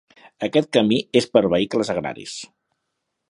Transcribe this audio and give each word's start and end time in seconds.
Aquest 0.45 0.69
camí 0.77 0.97
és 1.21 1.27
per 1.37 1.43
a 1.47 1.51
vehicles 1.55 1.93
agraris. 1.97 2.35